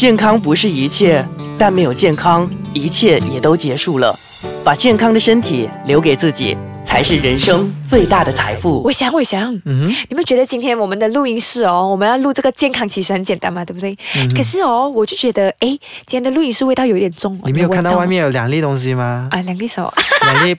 [0.00, 1.22] 健康不是一切，
[1.58, 4.18] 但没有健康，一切也都结束了。
[4.64, 6.56] 把健康的身体留给自己。
[6.86, 8.82] 才是人生最大的财富。
[8.82, 13.96] 我想，我想，嗯，你们觉得今天我们的录音室哦，我们要录这个健康其实很简单嘛，对不对？
[14.34, 15.68] 可是哦，我就觉得，哎，
[16.04, 17.38] 今天的录音室味道有点重。
[17.44, 19.28] 你没有看到外面有两粒东西吗？
[19.30, 19.80] 啊，两粒什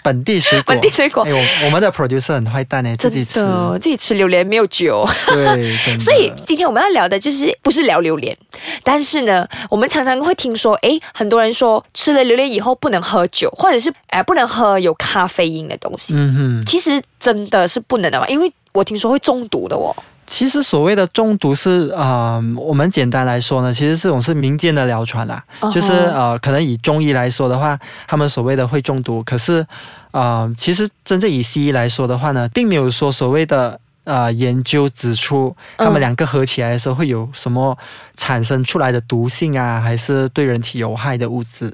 [0.04, 0.74] 本地水果。
[0.74, 1.24] 本地水果。
[1.24, 3.40] 哎，我我们的 producer 很坏蛋呢，自己吃，
[3.82, 5.08] 自己吃榴莲没有酒。
[5.28, 8.38] 对，所以今天我们要聊的就是不是聊榴莲，
[8.84, 16.14] 但是呢，我们常常会听说，哎，很多人说吃了榴莲以后不能喝酒，或者是哎不能喝有咖啡因的东西。
[16.16, 17.02] 嗯哼，其实。
[17.22, 18.28] 真的是不能的嘛？
[18.28, 19.96] 因为我听说会中毒的哦。
[20.32, 25.44] 其实所谓的中毒是啊，我们简单来说呢，其实这种是民间的谣传啦。
[25.70, 27.78] 就是呃，可能以中医来说的话，
[28.08, 29.64] 他们所谓的会中毒，可是
[30.12, 37.78] 啊，其实真正以西医来说的话呢，并没有说所谓的呃研究指出他们两个合起来的时候会有什么
[38.16, 41.74] 产生出来的毒性啊，还是对人体有害的物质。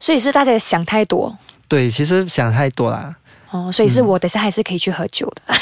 [0.00, 1.38] 所以是大家想太多。
[1.68, 3.14] 对，其实想太多了。
[3.54, 5.54] 哦，所以是我等下还是可以去喝酒的，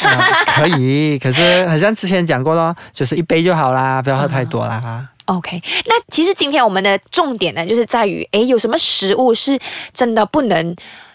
[0.47, 1.19] 可以。
[1.19, 5.07] 可是好像之前讲过咯，就是一杯就好啦，不要喝太多啦。
[5.27, 9.59] OK，那其实今天我们的重点呢，就是在于，哎，有什么食物是
[9.93, 10.75] 真的不能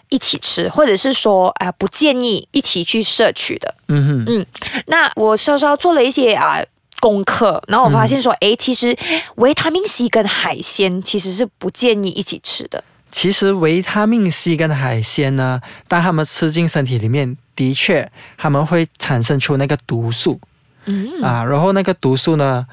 [0.09, 3.73] 一起吃，或者是说，啊，不建议一起去摄取的。
[3.87, 4.45] 嗯哼，嗯。
[4.85, 6.61] 那我稍稍做了一些啊
[6.99, 8.95] 功课，然后我发现说，哎，其实
[9.37, 12.83] 维他命 C 跟海鲜其实是不建议一起吃的。
[13.17, 20.39] 其实维他命 C 跟海鲜呢，当他们吃进身体里面，的确他们会产生出那个毒素，
[20.85, 22.63] 嗯啊，然后那个毒素呢，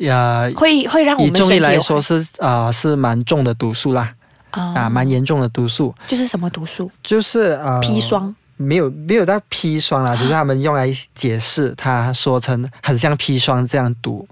[0.00, 4.12] 呃，会会让我们以中医来说是啊是蛮重的毒素啦，
[4.50, 5.94] 啊蛮严重的毒素。
[6.06, 6.90] 就是什么毒素？
[7.02, 8.36] 就是呃砒霜。
[8.58, 14.28] 没有没有到砒霜啦，只是他们用来解释，他说成很像砒霜这样毒。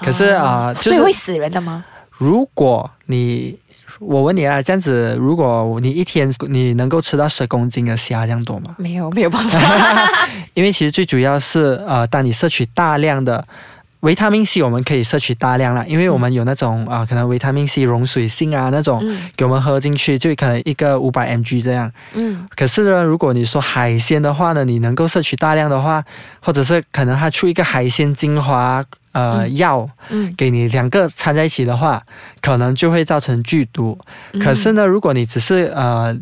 [0.00, 1.84] 可是啊，就是会死人的吗？
[2.18, 3.58] 如果你。
[4.00, 8.76] 我问你啊，这样子，如果你一天你能够吃到十公斤的虾，这样多吗？
[8.78, 9.58] 没有，没有办法。
[10.54, 13.44] 因为其实最主要是，呃，当你摄取大量的
[14.00, 19.02] 维他命 C，我们可以摄取大量了，因为我们有那种啊，可能维他命 C 溶水性啊那种，
[19.36, 21.90] 给我们喝进去，就可能一个五百 mg 这样。
[22.12, 22.46] 嗯。
[22.54, 26.04] 可是呢，如果你说海鲜的话呢，你能够摄取大量的话，
[26.40, 28.84] 或者是可能它出一个海鲜精华。
[29.12, 32.00] 呃，药，嗯，给你两个掺在一起的话，
[32.40, 33.98] 可能就会造成剧毒。
[34.38, 36.16] 可是呢，如果你只是呃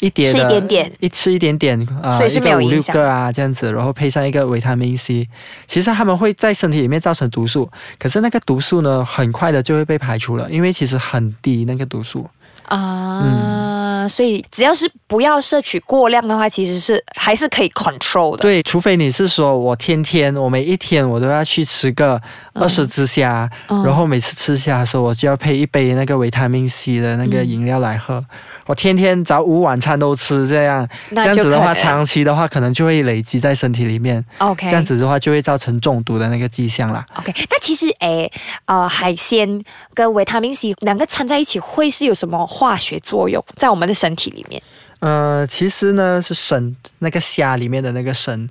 [0.00, 5.28] 一点吃一点点，一吃一点点，呃，一个五六个啊这样子，然后配上一个维他命 C，
[5.66, 7.68] 其实他们会在身体里面造成毒素。
[7.98, 12.28] 可是那个毒素呢，很快的就会被排除了，因为其实很低那个毒素。
[12.66, 18.42] 啊，所以只要是不要摄取过量的话，其实是还是可以 control 的。
[18.42, 22.20] 对，除非你是说我天天，我每一天我都要去吃个
[22.52, 28.22] 二十只虾，然后每次吃虾的时候，我就要配一杯那个维他命 C 的那个饮料来喝。
[28.66, 34.22] 我天天早午晚餐都吃这样，这样子的话，长期的话可能就会累积在身体里面。
[34.36, 37.02] OK，这样子的话就会造成中毒的那个迹象啦。
[37.14, 38.30] OK，那其实诶，
[38.66, 39.64] 呃，海鲜
[39.94, 44.62] 跟维他命 C 两个掺在一起会是有什么化学作用在我们的身体里面？
[45.00, 48.48] 呃，其实呢是砷，那个虾里面的那个砷，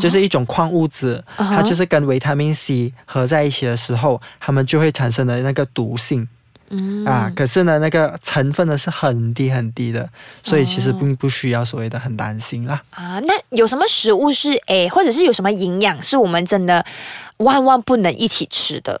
[0.00, 6.28] 就是一种矿物质，它就是跟维他命 C 合在一起的时候，它们就会产生的那个毒性。
[6.68, 10.10] 嗯啊，可是呢，那个成分呢是很低很低的，
[10.42, 12.82] 所以其实并不需要所谓的很担心啦。
[12.90, 16.84] 啊，那有什么食物是诶，或者是有什么营养是我们真的
[17.36, 19.00] 万万不能一起吃的？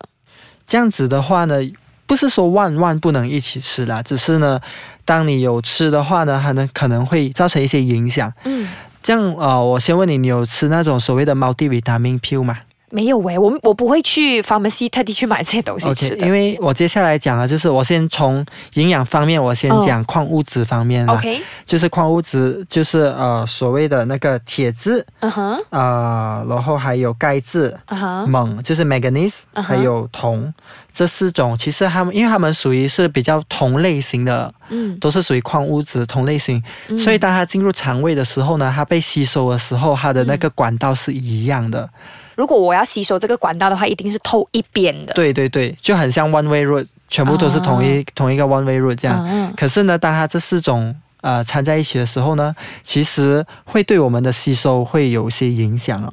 [0.64, 1.56] 这样子的话呢，
[2.06, 4.60] 不是说万万不能一起吃啦，只是呢，
[5.04, 8.32] 当你有吃的话呢，还能可能会造成一些影响。
[8.44, 8.68] 嗯，
[9.02, 12.58] 这样呃，我先问你，你有吃那种所谓的猫地维他命 P 吗？
[12.88, 16.24] 没有喂，我我不会去 pharmacy 特地去买这些东西吃的。
[16.24, 30.54] 因为我接下来讲啊，就是我先从营养方面，我先讲矿物质方面 OK，就是矿物质，就是呃所谓的那个铁质，嗯哼，呃，然后还有钙质，嗯哼，锰就是 manganese，还有铜，
[30.96, 36.62] 这四种其实它们，因为它们属于是比较同类型的，嗯，都是属于矿物质同类型，
[36.98, 41.86] 所以当它进入肠胃的时候呢，它被吸收的时候，它的那个管道是一样的。
[42.34, 45.12] 如果我要吸收这个管道的话，一定是透一边的。
[45.12, 49.52] 对对对，就很像 one way road，全部都是同一同一个 one way road 这样。
[49.54, 56.10] 可是呢，当它这四种呃掺在一起的时候呢，其实会对我们的吸收会有一些影响哦。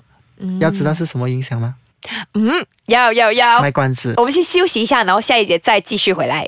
[0.60, 1.76] 要知道是什么影响吗？
[2.34, 3.62] 嗯，要要要。
[3.62, 4.14] 卖关子。
[4.18, 6.48] 我们先休息一下，然后下一节再继续回来。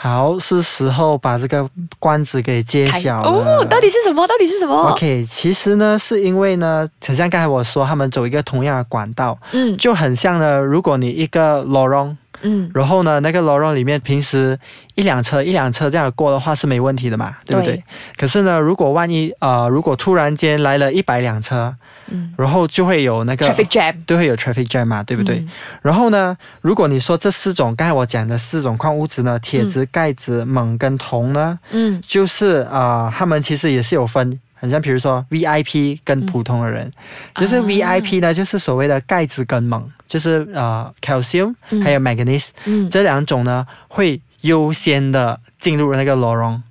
[0.00, 1.68] 好，是时候把这个
[1.98, 3.28] 关子给揭晓了。
[3.28, 4.24] 哦，到底是什么？
[4.28, 10.60] 到底是什么？OK，其实呢，是因为呢，就像刚才我说，他们走一个同样的管道，嗯，就很像呢。
[10.60, 14.58] 如果你一个 lorong，嗯，然后呢，那个 lorong 里面平时
[14.94, 17.82] 一辆车一辆车这样过的话是没问题的嘛，对不对？
[18.16, 21.74] 可是呢，如果万一呃，如果突然间来了一百辆车，
[22.10, 25.44] 嗯，然后就会有那个 traffic jam，都会有 traffic jam 嘛，对不对？
[25.82, 34.40] 然后呢，如果你说这四种刚才我讲的四种矿物质呢，铁质、钙质、锰跟铜呢，嗯，就是啊，它们其实也是有分。
[34.58, 36.90] 很像，比如说 VIP 跟普通的人，
[37.34, 42.48] 就是 VIP 呢，就是所谓的钙质跟锰，就是呃 calcium 还有 manganese
[42.88, 46.62] 这两种呢，会优先的进入那个 o n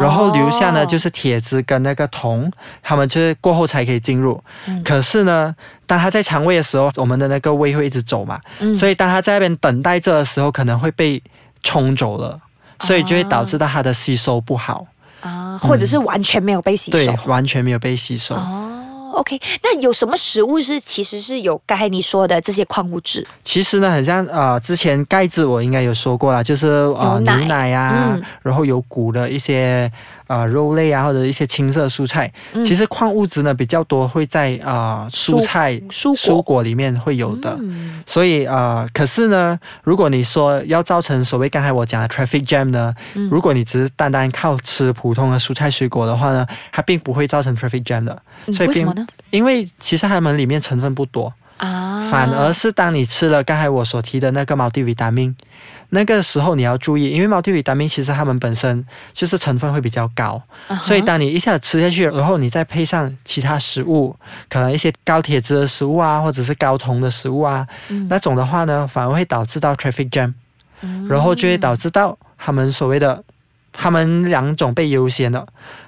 [0.00, 2.48] 然后留下呢就是铁质跟那个铜，
[2.80, 4.40] 他们就是过后才可以进入。
[4.84, 5.52] 可是呢，
[5.84, 8.40] 当他在肠胃的时候，我们的那个胃会一直走嘛，
[8.72, 11.20] 所以当他在那边等待着的时候，可能会被
[11.64, 12.40] 冲走了，
[12.82, 14.86] 所以就会导致到他的吸收不好。
[15.60, 18.34] 啊，或者是完全没有被吸收，对，完全没有被吸收。
[18.34, 23.26] 哦，OK，那有什么食物是其实是有刚才你说的这些矿物质？
[23.44, 29.90] 其实呢，很像呃，之前钙质我应该有说过了，就是呃牛奶啊，然后有骨的一些。
[30.30, 32.32] 啊，肉类啊，或者一些青色蔬菜，
[32.64, 37.58] 其实矿物质呢比较多，会在啊蔬菜、蔬蔬果里面会有的。
[38.06, 42.94] 所以啊，可是呢，如果你说要造成所谓刚才我讲的 traffic jam 呢，
[43.28, 48.22] 如果你只是单单靠吃普通的蔬菜水果的话呢，它并不会造成 traffic jam 的。
[48.52, 49.04] 所以为什么呢？
[49.30, 55.34] 因为其实它们里面成分不多啊，反而是当你吃了刚才我所提的那个毛地维他命。
[55.92, 60.40] 那个时候你要注意，因为毛地维他命其实它们本身就是成分会比较高，
[60.82, 64.14] 所以当你一下子吃下去，然后你再配上其他食物，
[64.48, 67.66] 可能一些高铁质的食物啊，或者是高铜的食物啊，
[68.08, 70.32] 那种的话呢，反而会导致到 traffic jam，
[71.08, 73.24] 然后就会导致到他们所谓的
[73.72, 75.44] 他们两种被优先的，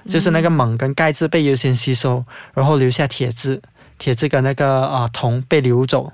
[0.09, 2.21] 就是那个锰跟钙质被优先吸收，
[2.53, 3.61] 然后留下铁质，
[3.97, 6.11] 铁质跟那个啊铜被流走。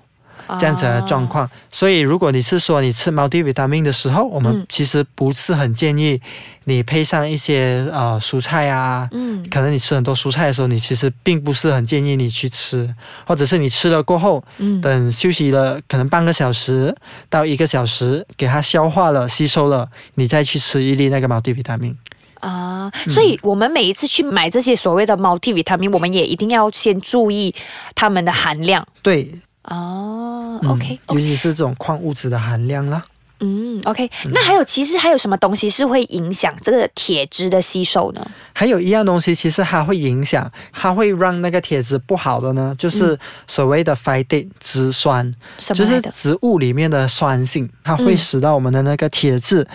[0.60, 6.20] 这样子的状况，所以如果你是说你吃 multivitamin 的时候，我们其实不是很建议
[6.64, 12.92] 你配上一些呃蔬菜啊，嗯，可能你吃很多蔬菜的时候，你其实并不是很建议你去吃，
[13.28, 16.96] 或者是你吃了过后，嗯，等休息了可能半个小时
[17.30, 21.94] 到一个小时，给它消化了、吸收了，你再去吃一粒那个 multivitamin
[22.40, 22.69] 啊。
[23.08, 27.54] 所以我们每一次去买这些所谓的 multivitamin，我们也一定要先注意
[27.96, 28.88] 它们的含量。
[29.02, 29.32] 对。
[29.64, 33.06] 哦，OK，尤其是这种矿物质的含量啦。
[33.40, 38.26] 嗯，OK，那还有其实还有什么东西是会影响这个铁质的吸收呢？
[38.54, 49.66] 还有一样东西，其实它会影响，它会让那个铁质不好的呢，就是所谓的 phytate 植酸，就是植物里面的酸性，它会使到我们的那个铁质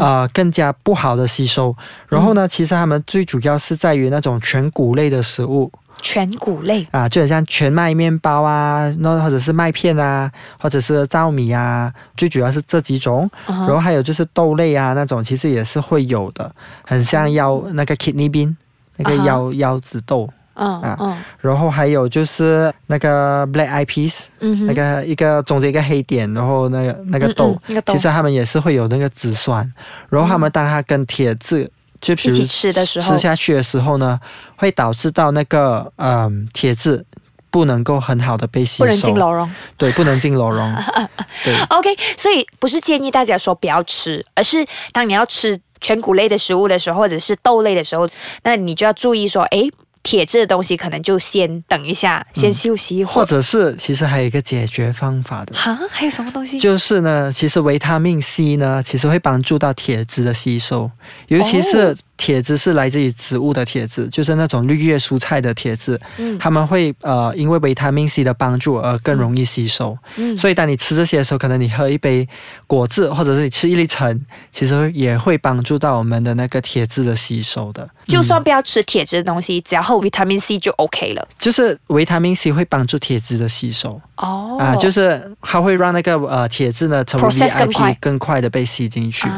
[0.00, 1.76] 啊更加不好的吸收。
[2.08, 5.70] 然后呢，其实它们最主要是在于那种全谷类的食物。
[6.02, 13.30] 全谷类啊，就很像全麦面包啊，那或者是麦片啊，或者是糙米啊，最主要是这几种。
[13.46, 16.50] 然后还有就是豆类啊，那种其实也是会有的，
[16.84, 18.54] 很像腰那个 kidney bean，
[18.96, 20.28] 那个腰腰子豆。
[20.54, 24.24] 嗯啊，然后还有就是那个 black eyed peas，
[24.66, 29.72] 那个一个中间一个黑点，然后那个那个豆，其实它们也是会有那个紫酸，
[30.10, 31.70] 然后它们当它跟铁质。
[32.00, 34.18] 就比如吃的时候，吃下去的时候呢，
[34.56, 37.04] 会导致到那个嗯铁质
[37.50, 40.74] 不能够很好的被吸收，不能进牢笼，对，不能进螺溶。
[41.44, 48.08] 对，OK，所以不是建议大家说不要吃，而是当你要吃全谷类的食物的时候，或者是豆类的时候，
[48.44, 49.68] 那你就要注意说，哎。
[50.02, 56.58] 铁质的东西可能就先等一下，先休息一会儿，或者是其实还有一个解决方法的哈，还有什么东西？
[56.58, 60.90] 就是呢，其实维他命 C 呢，其实会帮助到铁质的吸收，
[61.28, 61.96] 尤其是。
[62.20, 72.28] 铁质是来自于植物的铁质，就是那种绿叶蔬菜的铁质，嗯，他们会呃因为维他命 C 的帮助而更容易吸收，嗯，所以当你吃这些的时候，可能你喝一杯
[72.66, 77.88] 果汁，或者是你吃一粒橙，其实也会帮助到我们的那个铁质的吸收的。
[78.06, 81.28] 就算不要吃铁质的东西，只要喝维他命 C 就 OK 了。
[81.38, 84.00] 就是维他命 C 会帮助铁质的吸收。
[84.16, 88.40] 哦，啊，就是它会让那个呃铁质呢成为 VIP 更快。
[88.40, 89.28] 的被吸进去。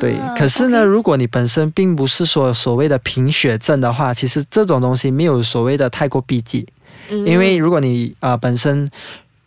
[0.00, 6.66] 对，可是呢，如果你本身并不是说所谓的贫血症的话，其实这种东西没有所谓的太过避忌，
[7.08, 8.90] 因为如果你呃本身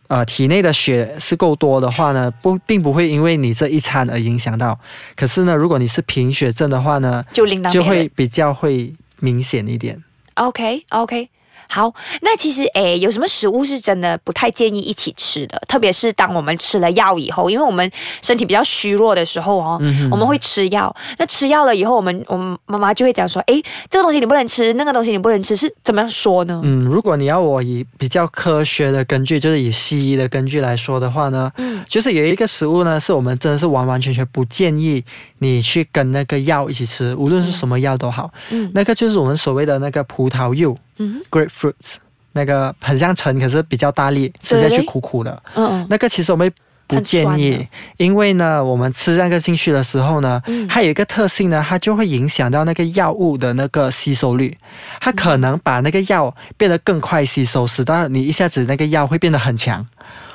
[0.07, 4.79] 呃体内的血是够多的话呢，不并不会因为你这一餐而影响到。
[5.15, 10.01] 可是呢，如果你是贫血症的话呢，就就会比较会明显一点。
[10.35, 11.29] OK OK。
[11.69, 15.61] 好，那其实诶，有什么食物是真的不太建议一起吃的？
[15.67, 17.89] 特别是当我们吃了药以后，因为我们
[18.21, 20.93] 身体比较虚弱的时候哦，我们会吃药。
[21.17, 26.61] 那吃药了以后，我们我们妈妈就会讲说，诶，这个东西你不能吃，那个东西你不能吃，是怎么样说呢？
[26.63, 35.03] 嗯，如果你要我以比较科学的根据，就是以西医的根据来说的话呢，嗯，就是有一个食物呢，是我们真的是完完全全不建议
[35.39, 40.77] 你去跟那个药一起吃，无论是什么药都好，嗯，那个就是我们所谓的那个葡萄柚。
[40.97, 41.95] 嗯，grapefruits
[42.33, 45.41] 那个很像橙，可是比较大力，吃下去苦苦的。
[45.55, 46.51] 嗯嗯，那个其实我们
[46.85, 54.55] 不建议，因为呢，我们吃那个进去的时候呢，它有一个特性呢，它就会影响到那个药物的那个吸收率，
[55.01, 59.85] 它可能把那个药变得更快吸收，使到你一下子那个药会变得很强，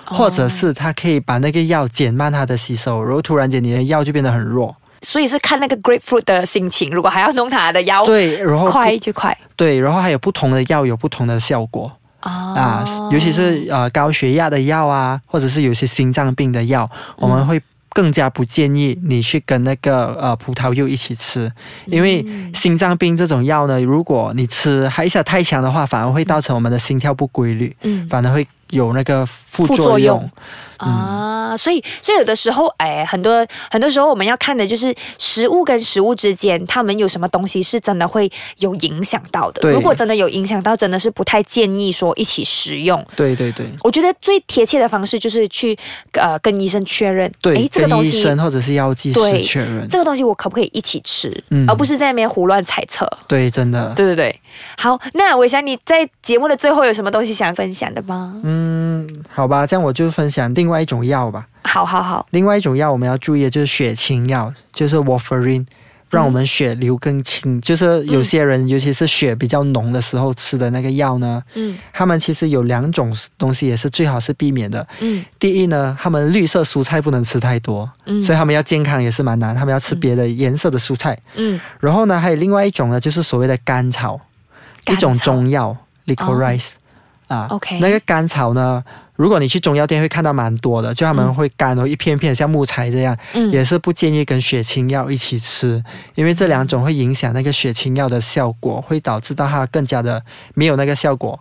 [0.05, 4.77] 或者是它可以把那个药减慢它的吸收，然后突然间你的药就变得很弱。
[5.01, 11.93] 所以是看那个 grapefruit 的心情，如果还要弄它的药，对，然后快就快，对，然后还有不同的药有不同的效果。
[12.19, 21.51] 啊，尤其是呃高血压的药啊，或者是有些心脏病的药，我们会更加不建议你去跟那个呃葡萄柚一起吃，
[21.87, 30.29] 因为心脏病这种药呢，如果你吃还一下太强的话，反而会造成我们的心跳不规律，嗯，反而会有那个副作用。
[30.87, 39.71] 啊，所以，所以有的时候，哎，很多很多时候，我们要看的就是食物跟食物之间，他们有什么东西是真的会有影响到的。
[39.71, 43.05] 如果真的有影响到，真的是不太建议说一起食用。
[43.17, 45.77] 对对对，我觉得最贴切的方式就是去
[46.13, 53.09] 呃跟医生确认，对，这个东西医生或者是药剂师确认这个东西我可不可以一起吃，而不是在那边胡乱猜测。
[53.27, 54.41] 对，真的，对对对。
[54.77, 58.41] 好，那我想你在节目的最后有什么东西想分享的吗？
[58.45, 61.45] 嗯，好吧，这样我就分享另外一种药吧。
[61.65, 65.65] 好好好，另外一种药我们要注意的就是血清药，就是 warfarin，
[66.11, 67.59] 让我们血流更清。
[67.63, 74.87] 就是有些人，尤其是血比较浓的时候吃的那个药呢，嗯，他们其实有两种东西也是最好是避免的。
[75.01, 81.19] 嗯，第一呢，他们绿色蔬菜不能吃太多，嗯，所以他们要健康也是蛮难，他们要吃别的颜色的蔬菜。
[81.37, 84.21] 嗯，然后呢，还有另外一种呢，就是所谓的甘草，
[84.89, 85.75] 一种中药
[86.07, 86.73] licorice。
[87.29, 88.85] 啊，OK，那个甘草呢？
[89.15, 93.17] 如果你去中药店会看到蛮多的，就他们会干哦，一片片像木材这样，
[93.51, 95.83] 也是不建议跟血清药一起吃，
[96.15, 100.23] 因为这两种会影响那个血清药的效果，会导致到它更加的
[100.55, 101.39] 没有那个效果，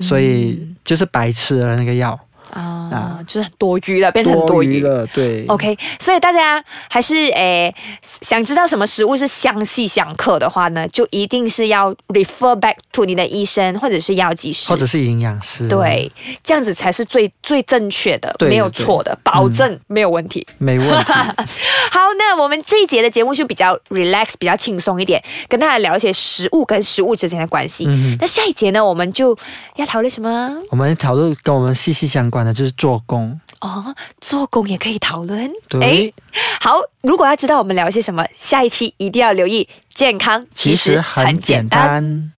[0.00, 2.18] 所以就是白吃了那个药。
[2.50, 5.44] 啊，就是多余了，变成多余了，对。
[5.46, 16.10] OK，所以大家还是诶，想知道什么食物是相细相克的话呢，就一定是要 refer back to 你的医生或者是药剂师，或者是营养师，对，
[16.42, 21.12] 这样子才是最最正确的，没有错的，保证没有问题，没问题。
[21.92, 27.86] 好，那我们这一节的节目就比较 relax，比较轻松一点，跟大家聊一些食物跟食物之间的关系。
[28.20, 29.36] 那下一节呢，我们就
[29.76, 30.50] 要讨论什么？
[30.70, 32.39] 我们讨论跟我们息息相关。
[32.44, 35.50] 那就是做工哦，做工也可以讨论。
[35.68, 36.12] 对，
[36.60, 39.68] 好，如果要知道我们聊些什么，下一期一定要留意。
[39.94, 42.28] 健康其实很简单。